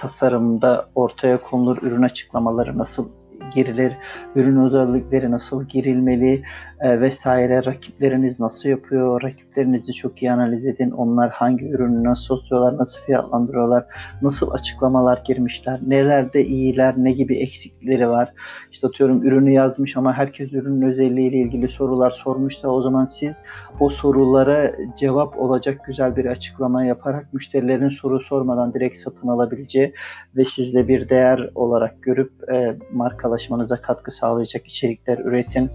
tasarımda 0.00 0.86
ortaya 0.94 1.42
konulur, 1.42 1.78
ürün 1.82 2.02
açıklamaları 2.02 2.78
nasıl 2.78 3.08
girilir, 3.54 3.92
ürün 4.34 4.56
özellikleri 4.56 5.30
nasıl 5.30 5.64
girilmeli 5.64 6.42
e, 6.82 7.00
vesaire, 7.00 7.64
rakipleriniz 7.64 8.40
nasıl 8.40 8.68
yapıyor, 8.68 9.22
rakiplerinizi 9.22 9.92
çok 9.92 10.22
iyi 10.22 10.32
analiz 10.32 10.66
edin, 10.66 10.90
onlar 10.90 11.30
hangi 11.30 11.68
ürünü 11.68 12.04
nasıl 12.04 12.36
satıyorlar, 12.36 12.78
nasıl 12.78 13.00
fiyatlandırıyorlar, 13.00 13.84
nasıl 14.22 14.50
açıklamalar 14.50 15.22
girmişler, 15.24 15.80
nelerde 15.86 16.44
iyiler, 16.44 16.94
ne 16.96 17.12
gibi 17.12 17.42
eksikleri 17.42 18.08
var. 18.08 18.32
İşte 18.72 18.86
atıyorum 18.86 19.22
ürünü 19.22 19.52
yazmış 19.52 19.96
ama 19.96 20.12
herkes 20.12 20.52
ürünün 20.52 20.82
özelliğiyle 20.82 21.36
ilgili 21.36 21.68
sorular 21.68 22.10
sormuşsa 22.10 22.68
o 22.68 22.82
zaman 22.82 23.06
siz 23.06 23.42
o 23.80 23.88
sorulara 23.88 24.72
cevap 24.96 25.38
olacak 25.38 25.84
güzel 25.86 26.16
bir 26.16 26.24
açıklama 26.24 26.84
yaparak 26.84 27.32
müşterilerin 27.32 27.88
soru 27.88 28.20
sormadan 28.20 28.74
direkt 28.74 28.98
satın 28.98 29.28
alabileceği 29.28 29.94
ve 30.36 30.44
sizde 30.44 30.88
bir 30.88 31.08
değer 31.08 31.50
olarak 31.54 32.02
görüp 32.02 32.32
e, 32.52 32.76
markalaşmanıza 32.92 33.76
katkı 33.76 34.12
sağlayacak 34.12 34.66
içerikler 34.66 35.18
üretin. 35.18 35.70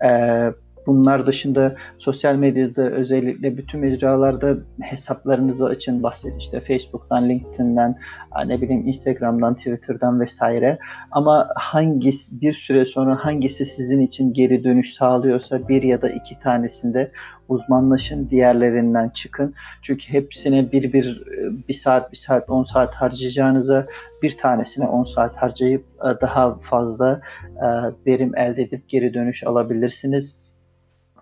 E, 0.00 0.54
bunlar 0.88 1.26
dışında 1.26 1.76
sosyal 1.98 2.34
medyada 2.34 2.82
özellikle 2.82 3.56
bütün 3.56 3.80
mecralarda 3.80 4.56
hesaplarınızı 4.80 5.66
açın 5.66 6.02
bahsedin 6.02 6.38
işte 6.38 6.60
Facebook'tan, 6.60 7.28
LinkedIn'den, 7.28 7.98
ne 8.46 8.60
bileyim 8.60 8.86
Instagram'dan, 8.86 9.54
Twitter'dan 9.54 10.20
vesaire. 10.20 10.78
Ama 11.10 11.48
hangisi 11.56 12.40
bir 12.40 12.52
süre 12.52 12.84
sonra 12.84 13.24
hangisi 13.24 13.66
sizin 13.66 14.00
için 14.00 14.32
geri 14.32 14.64
dönüş 14.64 14.94
sağlıyorsa 14.94 15.68
bir 15.68 15.82
ya 15.82 16.02
da 16.02 16.08
iki 16.08 16.40
tanesinde 16.40 17.12
uzmanlaşın, 17.48 18.30
diğerlerinden 18.30 19.08
çıkın. 19.08 19.54
Çünkü 19.82 20.12
hepsine 20.12 20.72
bir 20.72 20.92
bir 20.92 21.22
bir 21.68 21.74
saat, 21.74 22.12
bir 22.12 22.16
saat, 22.16 22.50
on 22.50 22.64
saat 22.64 22.94
harcayacağınıza 22.94 23.86
bir 24.22 24.30
tanesine 24.30 24.86
on 24.86 25.04
saat 25.04 25.36
harcayıp 25.36 25.84
e, 26.00 26.20
daha 26.20 26.58
fazla 26.58 27.20
e, 27.56 27.66
verim 28.06 28.36
elde 28.36 28.62
edip 28.62 28.88
geri 28.88 29.14
dönüş 29.14 29.44
alabilirsiniz. 29.44 30.47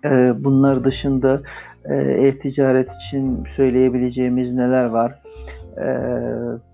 E, 0.05 0.45
bunlar 0.45 0.85
dışında 0.85 1.43
e-ticaret 1.89 2.93
için 2.93 3.45
söyleyebileceğimiz 3.57 4.53
neler 4.53 4.85
var? 4.85 5.23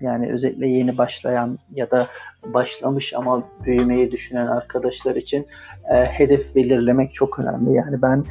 Yani 0.00 0.32
özellikle 0.32 0.68
yeni 0.68 0.98
başlayan 0.98 1.58
ya 1.74 1.90
da 1.90 2.06
başlamış 2.46 3.14
ama 3.14 3.42
büyümeyi 3.64 4.12
düşünen 4.12 4.46
arkadaşlar 4.46 5.16
için 5.16 5.46
hedef 5.92 6.54
belirlemek 6.54 7.14
çok 7.14 7.38
önemli. 7.38 7.72
Yani 7.72 8.02
ben 8.02 8.24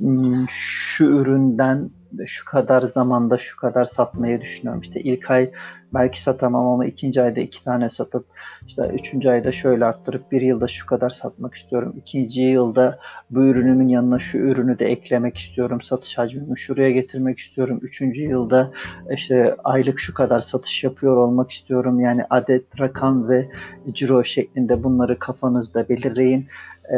Hmm, 0.00 0.46
şu 0.48 1.04
üründen 1.04 1.90
şu 2.26 2.44
kadar 2.44 2.82
zamanda 2.82 3.38
şu 3.38 3.56
kadar 3.56 3.84
satmayı 3.84 4.40
düşünüyorum. 4.40 4.82
İşte 4.82 5.00
ilk 5.00 5.30
ay 5.30 5.50
belki 5.94 6.22
satamam 6.22 6.66
ama 6.66 6.86
ikinci 6.86 7.22
ayda 7.22 7.40
iki 7.40 7.64
tane 7.64 7.90
satıp 7.90 8.26
işte 8.66 8.90
üçüncü 8.94 9.28
ayda 9.28 9.52
şöyle 9.52 9.84
arttırıp 9.84 10.32
bir 10.32 10.42
yılda 10.42 10.68
şu 10.68 10.86
kadar 10.86 11.10
satmak 11.10 11.54
istiyorum. 11.54 11.94
İkinci 11.96 12.42
yılda 12.42 12.98
bu 13.30 13.44
ürünümün 13.44 13.88
yanına 13.88 14.18
şu 14.18 14.38
ürünü 14.38 14.78
de 14.78 14.86
eklemek 14.86 15.38
istiyorum. 15.38 15.80
Satış 15.82 16.18
hacmimi 16.18 16.58
şuraya 16.58 16.90
getirmek 16.90 17.38
istiyorum. 17.38 17.78
Üçüncü 17.82 18.22
yılda 18.22 18.70
işte 19.10 19.56
aylık 19.64 20.00
şu 20.00 20.14
kadar 20.14 20.40
satış 20.40 20.84
yapıyor 20.84 21.16
olmak 21.16 21.50
istiyorum. 21.50 22.00
Yani 22.00 22.24
adet, 22.30 22.80
rakam 22.80 23.28
ve 23.28 23.48
ciro 23.92 24.24
şeklinde 24.24 24.82
bunları 24.82 25.18
kafanızda 25.18 25.88
belirleyin. 25.88 26.46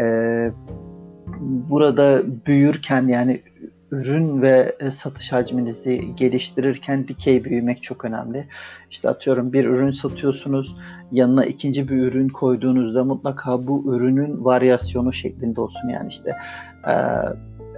Ee, 0.01 0.51
burada 1.41 2.23
büyürken 2.47 3.09
yani 3.09 3.43
ürün 3.93 4.43
ve 4.43 4.77
e, 4.81 4.91
satış 4.91 5.33
hacminizi 5.33 6.15
geliştirirken 6.17 7.09
dikey 7.09 7.45
büyümek 7.45 7.83
çok 7.83 8.05
önemli. 8.05 8.47
İşte 8.91 9.09
atıyorum 9.09 9.53
bir 9.53 9.65
ürün 9.65 9.91
satıyorsunuz, 9.91 10.77
yanına 11.13 11.45
ikinci 11.45 11.89
bir 11.89 11.97
ürün 11.97 12.29
koyduğunuzda 12.29 13.05
mutlaka 13.05 13.67
bu 13.67 13.95
ürünün 13.95 14.45
varyasyonu 14.45 15.13
şeklinde 15.13 15.61
olsun. 15.61 15.89
Yani 15.89 16.09
işte 16.09 16.37
e, 16.89 16.93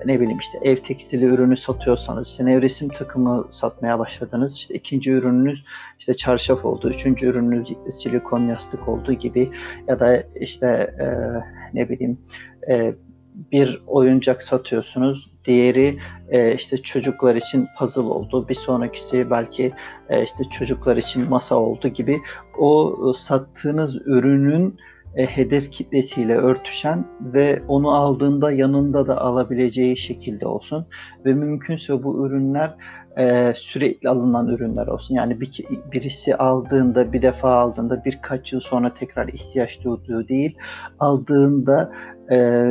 ne 0.07 0.21
bileyim 0.21 0.39
işte 0.39 0.59
ev 0.63 0.77
tekstili 0.77 1.25
ürünü 1.25 1.57
satıyorsanız 1.57 2.29
işte 2.29 2.45
nevresim 2.45 2.89
takımı 2.89 3.49
satmaya 3.51 3.99
başladınız. 3.99 4.57
İşte 4.57 4.75
ikinci 4.75 5.11
ürününüz 5.11 5.65
işte 5.99 6.15
çarşaf 6.15 6.65
oldu, 6.65 6.91
üçüncü 6.91 7.27
ürününüz 7.27 7.69
silikon 7.91 8.49
yastık 8.49 8.89
olduğu 8.89 9.13
gibi 9.13 9.51
ya 9.89 10.01
da 10.01 10.23
işte 10.41 10.67
e, 11.01 11.07
ne 11.75 11.89
bileyim 11.89 12.19
e, 12.71 12.95
bir 13.53 13.83
oyuncak 13.87 14.43
satıyorsunuz. 14.43 15.34
Diğeri 15.45 15.99
e, 16.29 16.55
işte 16.55 16.79
çocuklar 16.79 17.37
için 17.37 17.69
puzzle 17.79 18.01
oldu. 18.01 18.49
Bir 18.49 18.55
sonrakisi 18.55 19.31
belki 19.31 19.73
e, 20.09 20.23
işte 20.23 20.45
çocuklar 20.45 20.97
için 20.97 21.29
masa 21.29 21.57
oldu 21.57 21.89
gibi. 21.89 22.21
O 22.59 22.97
e, 23.11 23.19
sattığınız 23.19 23.97
ürünün 23.97 24.77
e, 25.17 25.27
hedef 25.27 25.71
kitlesiyle 25.71 26.37
örtüşen 26.37 27.05
ve 27.21 27.63
onu 27.69 27.91
aldığında 27.91 28.53
yanında 28.53 29.09
da 29.09 29.21
alabileceği 29.21 29.97
şekilde 29.97 30.47
olsun. 30.47 30.87
Ve 31.25 31.35
mümkünse 31.35 32.03
bu 32.03 32.27
ürünler 32.27 32.75
e, 33.19 33.53
sürekli 33.57 34.09
alınan 34.09 34.49
ürünler 34.49 34.87
olsun. 34.87 35.15
Yani 35.15 35.41
bir, 35.41 35.65
birisi 35.93 36.37
aldığında 36.37 37.13
bir 37.13 37.23
defa 37.23 37.53
aldığında 37.55 38.05
birkaç 38.05 38.53
yıl 38.53 38.61
sonra 38.61 38.95
tekrar 38.95 39.29
ihtiyaç 39.29 39.85
duyduğu 39.85 40.29
değil, 40.29 40.57
aldığında 40.99 41.93
e, 42.31 42.67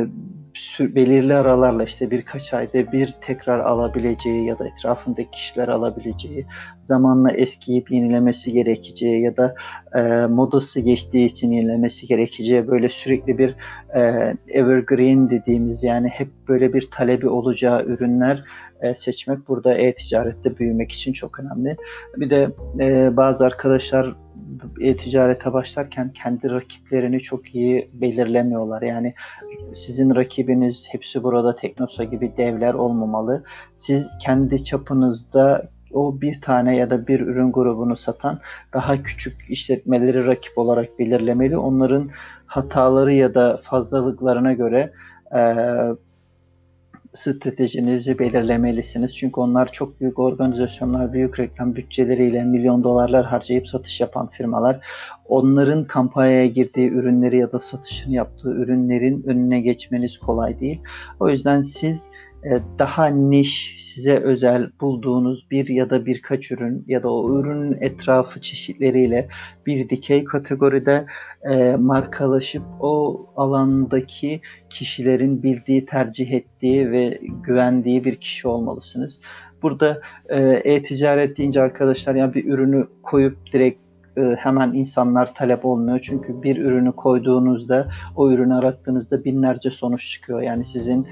belirli 0.80 1.34
aralarla 1.34 1.84
işte 1.84 2.10
birkaç 2.10 2.54
ayda 2.54 2.92
bir 2.92 3.14
tekrar 3.20 3.58
alabileceği 3.58 4.46
ya 4.46 4.58
da 4.58 4.68
etrafındaki 4.68 5.30
kişiler 5.30 5.68
alabileceği, 5.68 6.46
zamanla 6.84 7.32
eskiyip 7.32 7.90
yenilemesi 7.90 8.52
gerekeceği 8.52 9.22
ya 9.22 9.36
da 9.36 9.54
e, 9.94 10.26
modası 10.26 10.80
geçtiği 10.80 11.26
için 11.26 11.52
yenilemesi 11.52 12.06
gerekeceği 12.06 12.68
böyle 12.68 12.88
sürekli 12.88 13.38
bir 13.38 13.54
e, 13.94 14.34
evergreen 14.48 15.30
dediğimiz 15.30 15.82
yani 15.82 16.08
hep 16.08 16.28
böyle 16.48 16.72
bir 16.72 16.88
talebi 16.90 17.28
olacağı 17.28 17.84
ürünler 17.84 18.44
e, 18.80 18.94
seçmek 18.94 19.48
burada 19.48 19.74
e-ticarette 19.74 20.58
büyümek 20.58 20.92
için 20.92 21.12
çok 21.12 21.40
önemli. 21.40 21.76
Bir 22.16 22.30
de 22.30 22.50
e, 22.80 23.16
bazı 23.16 23.44
arkadaşlar 23.44 24.16
e-ticarete 24.80 25.52
başlarken 25.52 26.08
kendi 26.08 26.50
rakiplerini 26.50 27.20
çok 27.20 27.54
iyi 27.54 27.90
belirlemiyorlar. 27.92 28.82
Yani 28.82 29.14
sizin 29.76 30.14
rakibiniz 30.14 30.84
hepsi 30.88 31.22
burada 31.22 31.56
Teknosa 31.56 32.04
gibi 32.04 32.32
devler 32.36 32.74
olmamalı. 32.74 33.44
Siz 33.76 34.10
kendi 34.22 34.64
çapınızda 34.64 35.68
o 35.94 36.20
bir 36.20 36.40
tane 36.40 36.76
ya 36.76 36.90
da 36.90 37.06
bir 37.06 37.20
ürün 37.20 37.52
grubunu 37.52 37.96
satan 37.96 38.40
daha 38.72 39.02
küçük 39.02 39.50
işletmeleri 39.50 40.26
rakip 40.26 40.58
olarak 40.58 40.98
belirlemeli. 40.98 41.58
Onların 41.58 42.10
hataları 42.46 43.12
ya 43.12 43.34
da 43.34 43.60
fazlalıklarına 43.64 44.52
göre 44.52 44.92
e, 45.34 45.40
stratejinizi 47.14 48.18
belirlemelisiniz. 48.18 49.16
Çünkü 49.16 49.40
onlar 49.40 49.72
çok 49.72 50.00
büyük 50.00 50.18
organizasyonlar, 50.18 51.12
büyük 51.12 51.40
reklam 51.40 51.74
bütçeleriyle 51.74 52.44
milyon 52.44 52.84
dolarlar 52.84 53.24
harcayıp 53.26 53.68
satış 53.68 54.00
yapan 54.00 54.26
firmalar. 54.26 54.80
Onların 55.28 55.84
kampanyaya 55.84 56.46
girdiği 56.46 56.90
ürünleri 56.90 57.38
ya 57.38 57.52
da 57.52 57.60
satışını 57.60 58.14
yaptığı 58.14 58.50
ürünlerin 58.50 59.22
önüne 59.26 59.60
geçmeniz 59.60 60.18
kolay 60.18 60.60
değil. 60.60 60.80
O 61.20 61.28
yüzden 61.28 61.62
siz 61.62 62.02
daha 62.78 63.06
niş, 63.06 63.76
size 63.80 64.16
özel 64.16 64.70
bulduğunuz 64.80 65.46
bir 65.50 65.68
ya 65.68 65.90
da 65.90 66.06
birkaç 66.06 66.50
ürün 66.50 66.84
ya 66.86 67.02
da 67.02 67.12
o 67.12 67.40
ürünün 67.40 67.76
etrafı 67.80 68.40
çeşitleriyle 68.40 69.28
bir 69.66 69.88
dikey 69.88 70.24
kategoride 70.24 71.06
e, 71.50 71.76
markalaşıp 71.76 72.62
o 72.80 73.26
alandaki 73.36 74.40
kişilerin 74.70 75.42
bildiği, 75.42 75.86
tercih 75.86 76.32
ettiği 76.32 76.90
ve 76.90 77.20
güvendiği 77.42 78.04
bir 78.04 78.16
kişi 78.16 78.48
olmalısınız. 78.48 79.20
Burada 79.62 80.00
e, 80.28 80.42
e-ticaret 80.64 81.38
deyince 81.38 81.60
arkadaşlar 81.60 82.14
yani 82.14 82.34
bir 82.34 82.44
ürünü 82.44 82.86
koyup 83.02 83.52
direkt 83.52 83.80
e, 83.80 83.83
hemen 84.16 84.72
insanlar 84.72 85.34
talep 85.34 85.64
olmuyor. 85.64 86.00
Çünkü 86.02 86.42
bir 86.42 86.56
ürünü 86.56 86.92
koyduğunuzda 86.92 87.88
o 88.16 88.30
ürünü 88.30 88.54
arattığınızda 88.54 89.24
binlerce 89.24 89.70
sonuç 89.70 90.08
çıkıyor. 90.08 90.42
Yani 90.42 90.64
sizin 90.64 91.06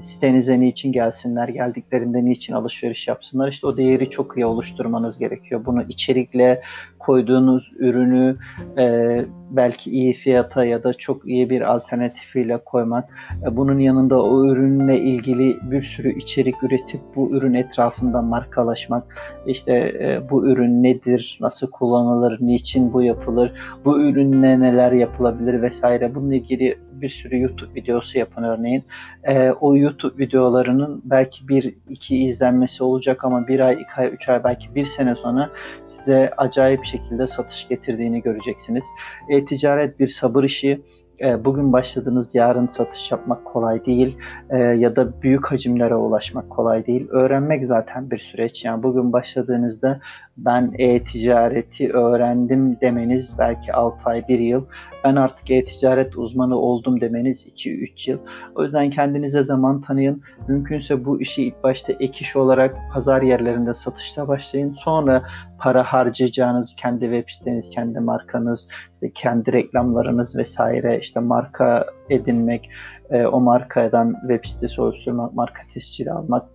sitenize 0.00 0.60
niçin 0.60 0.92
gelsinler, 0.92 1.48
geldiklerinde 1.48 2.24
niçin 2.24 2.52
alışveriş 2.52 3.08
yapsınlar. 3.08 3.48
İşte 3.48 3.66
o 3.66 3.76
değeri 3.76 4.10
çok 4.10 4.36
iyi 4.36 4.46
oluşturmanız 4.46 5.18
gerekiyor. 5.18 5.66
Bunu 5.66 5.82
içerikle 5.82 6.62
koyduğunuz 6.98 7.72
ürünü 7.78 8.36
e, 8.78 9.24
belki 9.56 9.90
iyi 9.90 10.14
fiyata 10.14 10.64
ya 10.64 10.84
da 10.84 10.94
çok 10.94 11.28
iyi 11.28 11.50
bir 11.50 11.60
alternatifiyle 11.60 12.58
koymak. 12.64 13.08
E, 13.46 13.56
bunun 13.56 13.78
yanında 13.78 14.22
o 14.22 14.46
ürünle 14.46 15.00
ilgili 15.00 15.56
bir 15.62 15.82
sürü 15.82 16.18
içerik 16.18 16.62
üretip 16.62 17.00
bu 17.16 17.30
ürün 17.30 17.54
etrafında 17.54 18.22
markalaşmak. 18.22 19.04
İşte 19.46 19.72
e, 20.00 20.30
bu 20.30 20.46
ürün 20.46 20.82
nedir, 20.82 21.38
nasıl 21.40 21.70
kullanılır, 21.70 22.38
niçin 22.40 22.92
bu 22.92 23.02
yapılır, 23.02 23.52
bu 23.84 24.00
ürünle 24.00 24.60
neler 24.60 24.92
yapılabilir 24.92 25.62
vesaire. 25.62 26.14
Bununla 26.14 26.34
ilgili 26.34 26.78
bir 27.02 27.08
sürü 27.08 27.40
YouTube 27.40 27.74
videosu 27.74 28.18
yapın 28.18 28.42
örneğin. 28.42 28.84
E, 29.24 29.50
o 29.50 29.76
YouTube 29.76 30.24
videolarının 30.24 31.02
belki 31.04 31.48
bir 31.48 31.74
iki 31.88 32.18
izlenmesi 32.18 32.84
olacak 32.84 33.24
ama 33.24 33.48
bir 33.48 33.60
ay, 33.60 33.74
iki 33.74 34.00
ay, 34.00 34.08
üç 34.08 34.28
ay 34.28 34.44
belki 34.44 34.74
bir 34.74 34.84
sene 34.84 35.14
sonra 35.14 35.50
size 35.86 36.30
acayip 36.36 36.84
şekilde 36.84 37.26
satış 37.26 37.68
getirdiğini 37.68 38.22
göreceksiniz. 38.22 38.84
E-ticaret 39.28 40.00
bir 40.00 40.08
sabır 40.08 40.44
işi 40.44 40.80
e, 41.22 41.44
bugün 41.44 41.72
başladığınız 41.72 42.34
yarın 42.34 42.66
satış 42.66 43.10
yapmak 43.10 43.44
kolay 43.44 43.84
değil 43.84 44.16
e, 44.50 44.58
ya 44.58 44.96
da 44.96 45.22
büyük 45.22 45.46
hacimlere 45.46 45.94
ulaşmak 45.94 46.50
kolay 46.50 46.86
değil. 46.86 47.08
Öğrenmek 47.10 47.66
zaten 47.66 48.10
bir 48.10 48.18
süreç. 48.18 48.64
Yani 48.64 48.82
bugün 48.82 49.12
başladığınızda 49.12 50.00
ben 50.36 50.74
e-ticareti 50.78 51.92
öğrendim 51.92 52.80
demeniz 52.80 53.34
belki 53.38 53.72
6 53.72 54.10
ay 54.10 54.28
1 54.28 54.38
yıl. 54.38 54.64
Ben 55.04 55.16
artık 55.16 55.50
e-ticaret 55.50 56.16
uzmanı 56.16 56.56
oldum 56.56 57.00
demeniz 57.00 57.46
2-3 57.46 58.10
yıl. 58.10 58.18
O 58.54 58.62
yüzden 58.62 58.90
kendinize 58.90 59.42
zaman 59.42 59.80
tanıyın. 59.80 60.22
Mümkünse 60.48 61.04
bu 61.04 61.20
işi 61.20 61.42
ilk 61.44 61.64
başta 61.64 61.92
ek 61.92 62.18
iş 62.20 62.36
olarak 62.36 62.76
pazar 62.92 63.22
yerlerinde 63.22 63.74
satışta 63.74 64.28
başlayın. 64.28 64.76
Sonra 64.78 65.22
para 65.58 65.82
harcayacağınız 65.82 66.74
kendi 66.76 67.00
web 67.00 67.28
siteniz, 67.28 67.70
kendi 67.70 68.00
markanız, 68.00 68.68
işte 68.94 69.10
kendi 69.14 69.52
reklamlarınız 69.52 70.36
vesaire 70.36 70.98
işte 71.00 71.20
marka 71.20 71.86
edinmek, 72.10 72.70
e, 73.10 73.26
o 73.26 73.40
markadan 73.40 74.14
web 74.20 74.44
sitesi 74.44 74.80
oluşturmak, 74.80 75.34
marka 75.34 75.62
tescili 75.74 76.10
almak 76.10 76.51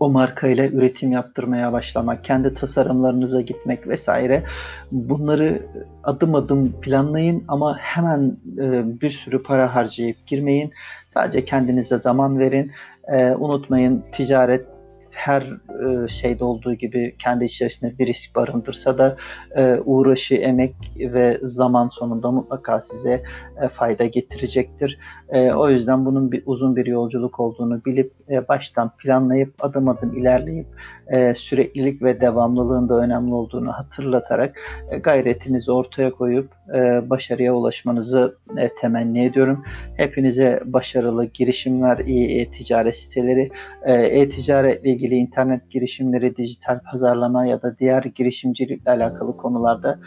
o 0.00 0.10
markayla 0.10 0.66
üretim 0.66 1.12
yaptırmaya 1.12 1.72
başlamak, 1.72 2.24
kendi 2.24 2.54
tasarımlarınıza 2.54 3.40
gitmek 3.40 3.88
vesaire. 3.88 4.42
Bunları 4.92 5.62
adım 6.04 6.34
adım 6.34 6.80
planlayın 6.80 7.44
ama 7.48 7.78
hemen 7.78 8.36
e, 8.58 9.00
bir 9.00 9.10
sürü 9.10 9.42
para 9.42 9.74
harcayıp 9.74 10.26
girmeyin. 10.26 10.72
Sadece 11.08 11.44
kendinize 11.44 11.98
zaman 11.98 12.38
verin. 12.38 12.72
E, 13.12 13.30
unutmayın 13.30 14.04
ticaret 14.12 14.66
her 15.10 15.42
e, 15.42 16.08
şeyde 16.08 16.44
olduğu 16.44 16.74
gibi 16.74 17.14
kendi 17.18 17.44
içerisinde 17.44 17.98
bir 17.98 18.06
risk 18.06 18.36
barındırsa 18.36 18.98
da 18.98 19.16
uğraşı, 19.84 20.34
emek 20.34 20.74
ve 20.96 21.38
zaman 21.42 21.88
sonunda 21.88 22.30
mutlaka 22.30 22.80
size 22.80 23.22
fayda 23.72 24.04
getirecektir. 24.04 24.98
O 25.56 25.70
yüzden 25.70 26.04
bunun 26.06 26.32
bir 26.32 26.42
uzun 26.46 26.76
bir 26.76 26.86
yolculuk 26.86 27.40
olduğunu 27.40 27.84
bilip 27.84 28.12
e, 28.30 28.48
baştan 28.48 28.90
planlayıp 28.98 29.54
adım 29.60 29.88
adım 29.88 30.18
ilerleyip 30.18 30.66
e, 31.10 31.34
süreklilik 31.34 32.02
ve 32.02 32.20
devamlılığın 32.20 32.88
da 32.88 32.94
önemli 32.94 33.34
olduğunu 33.34 33.72
hatırlatarak 33.72 34.56
e, 34.90 34.98
gayretinizi 34.98 35.72
ortaya 35.72 36.10
koyup 36.10 36.50
e, 36.74 37.10
başarıya 37.10 37.54
ulaşmanızı 37.54 38.36
temenni 38.80 39.24
ediyorum. 39.24 39.64
Hepinize 39.96 40.60
başarılı 40.64 41.24
girişimler, 41.24 41.98
iyi 41.98 42.40
e-ticaret 42.40 42.96
siteleri, 42.96 43.50
e-ticaretle 43.86 44.90
ilgili 44.90 45.14
internet 45.14 45.70
girişimleri, 45.70 46.36
dijital 46.36 46.80
pazarlama 46.92 47.46
ya 47.46 47.62
da 47.62 47.78
diğer 47.78 48.02
girişimcilikle 48.02 48.90
alakalı 48.90 49.36
konularda 49.36 49.98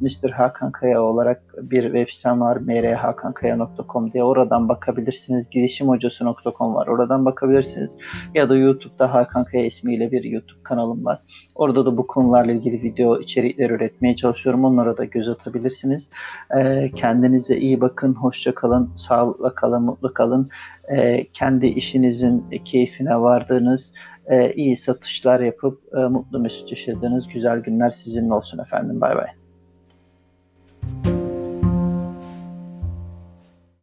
Mr. 0.00 0.30
Hakan 0.30 0.72
Kaya 0.72 1.02
olarak 1.02 1.42
bir 1.62 1.82
web 1.82 2.08
sitem 2.08 2.40
var 2.40 2.56
mrhakankaya.com 2.56 4.12
diye 4.12 4.24
oradan 4.24 4.68
bakabilirsiniz. 4.68 5.50
Girişimhocası.com 5.50 6.74
var 6.74 6.86
oradan 6.86 7.24
bakabilirsiniz. 7.30 7.96
Ya 8.34 8.48
da 8.48 8.56
YouTube'da 8.56 9.14
Hakan 9.14 9.44
Kaya 9.44 9.64
ismiyle 9.64 10.12
bir 10.12 10.24
YouTube 10.24 10.62
kanalım 10.62 11.04
var. 11.04 11.22
Orada 11.54 11.86
da 11.86 11.96
bu 11.96 12.06
konularla 12.06 12.52
ilgili 12.52 12.82
video 12.82 13.20
içerikler 13.20 13.70
üretmeye 13.70 14.16
çalışıyorum. 14.16 14.64
Onlara 14.64 14.96
da 14.96 15.04
göz 15.04 15.28
atabilirsiniz. 15.28 16.08
E, 16.58 16.90
kendinize 16.96 17.56
iyi 17.56 17.80
bakın, 17.80 18.14
hoşça 18.14 18.54
kalın, 18.54 18.90
sağlıkla 18.96 19.54
kalın, 19.54 19.82
mutlu 19.82 20.14
kalın. 20.14 20.50
E, 20.88 21.26
kendi 21.32 21.66
işinizin 21.66 22.44
keyfine 22.64 23.20
vardığınız, 23.20 23.92
e, 24.26 24.52
iyi 24.52 24.76
satışlar 24.76 25.40
yapıp 25.40 25.80
e, 25.96 26.08
mutlu 26.08 26.38
mesut 26.38 26.70
yaşadığınız 26.70 27.28
güzel 27.28 27.58
günler 27.58 27.90
sizinle 27.90 28.34
olsun 28.34 28.58
efendim. 28.58 29.00
Bay 29.00 29.16
bay. 29.16 29.26